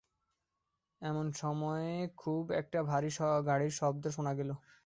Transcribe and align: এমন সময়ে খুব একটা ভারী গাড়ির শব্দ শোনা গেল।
এমন 1.01 1.25
সময়ে 1.35 1.91
খুব 2.17 2.43
একটা 2.59 2.79
ভারী 2.83 3.09
গাড়ির 3.47 3.73
শব্দ 3.79 4.03
শোনা 4.15 4.33
গেল। 4.39 4.49